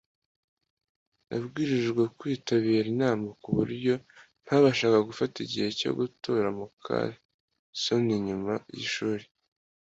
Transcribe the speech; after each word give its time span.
Nabwirijwe 1.27 2.03
kwitabira 2.17 2.85
inama 2.95 3.27
kuburyo 3.41 3.93
ntabashaga 4.43 4.99
gufata 5.09 5.35
igihe 5.45 5.67
cyo 5.79 5.91
gutora 5.99 6.47
muka 6.59 6.97
soni 7.81 8.15
nyuma 8.27 8.53
yishuri. 8.77 9.25